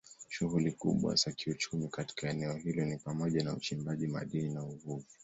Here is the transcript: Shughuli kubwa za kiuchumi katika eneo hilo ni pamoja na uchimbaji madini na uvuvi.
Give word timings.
Shughuli 0.29 0.71
kubwa 0.71 1.15
za 1.15 1.31
kiuchumi 1.31 1.87
katika 1.87 2.29
eneo 2.29 2.53
hilo 2.53 2.85
ni 2.85 2.97
pamoja 2.97 3.43
na 3.43 3.53
uchimbaji 3.53 4.07
madini 4.07 4.49
na 4.53 4.63
uvuvi. 4.63 5.05